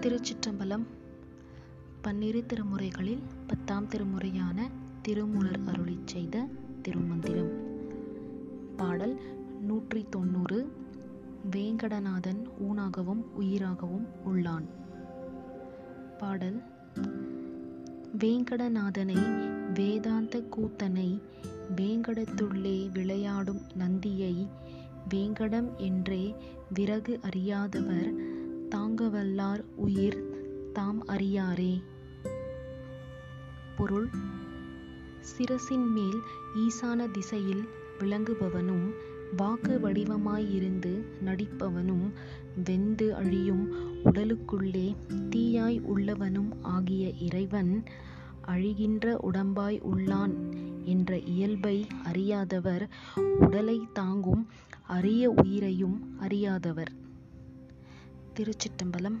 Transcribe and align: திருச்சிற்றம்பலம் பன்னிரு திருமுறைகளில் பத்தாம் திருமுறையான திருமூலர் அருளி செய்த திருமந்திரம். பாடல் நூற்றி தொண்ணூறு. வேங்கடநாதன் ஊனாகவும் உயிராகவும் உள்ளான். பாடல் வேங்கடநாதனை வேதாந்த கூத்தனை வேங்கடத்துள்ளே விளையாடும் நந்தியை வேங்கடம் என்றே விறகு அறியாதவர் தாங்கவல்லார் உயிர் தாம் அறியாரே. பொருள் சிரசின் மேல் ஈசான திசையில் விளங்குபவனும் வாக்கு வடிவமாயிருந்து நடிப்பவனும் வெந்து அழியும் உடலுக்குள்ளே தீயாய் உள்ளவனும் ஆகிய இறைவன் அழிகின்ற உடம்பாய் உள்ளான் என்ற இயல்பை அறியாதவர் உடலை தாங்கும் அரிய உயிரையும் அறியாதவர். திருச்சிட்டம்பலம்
திருச்சிற்றம்பலம் 0.00 0.84
பன்னிரு 2.02 2.44
திருமுறைகளில் 2.46 3.22
பத்தாம் 3.46 3.88
திருமுறையான 3.88 4.70
திருமூலர் 5.02 5.58
அருளி 5.66 5.98
செய்த 6.04 6.48
திருமந்திரம். 6.82 7.50
பாடல் 8.76 9.20
நூற்றி 9.60 10.06
தொண்ணூறு. 10.10 10.72
வேங்கடநாதன் 11.50 12.48
ஊனாகவும் 12.62 13.22
உயிராகவும் 13.40 14.06
உள்ளான். 14.24 14.64
பாடல் 16.18 16.62
வேங்கடநாதனை 18.18 19.18
வேதாந்த 19.74 20.42
கூத்தனை 20.56 21.22
வேங்கடத்துள்ளே 21.76 22.90
விளையாடும் 22.92 23.60
நந்தியை 23.74 24.48
வேங்கடம் 25.08 25.76
என்றே 25.76 26.34
விறகு 26.74 27.20
அறியாதவர் 27.22 28.38
தாங்கவல்லார் 28.74 29.64
உயிர் 29.76 30.18
தாம் 30.72 31.06
அறியாரே. 31.06 31.82
பொருள் 33.76 34.08
சிரசின் 35.20 35.92
மேல் 35.92 36.20
ஈசான 36.56 37.10
திசையில் 37.10 37.68
விளங்குபவனும் 38.00 38.90
வாக்கு 39.36 39.78
வடிவமாயிருந்து 39.82 41.04
நடிப்பவனும் 41.24 42.10
வெந்து 42.64 43.14
அழியும் 43.14 43.72
உடலுக்குள்ளே 44.04 44.96
தீயாய் 45.30 45.80
உள்ளவனும் 45.96 46.52
ஆகிய 46.62 47.08
இறைவன் 47.08 47.82
அழிகின்ற 48.46 49.16
உடம்பாய் 49.32 49.80
உள்ளான் 49.82 50.34
என்ற 50.84 51.18
இயல்பை 51.18 51.86
அறியாதவர் 52.04 52.88
உடலை 53.38 53.80
தாங்கும் 53.92 54.46
அரிய 54.86 55.30
உயிரையும் 55.30 56.20
அறியாதவர். 56.20 57.08
திருச்சிட்டம்பலம் 58.40 59.16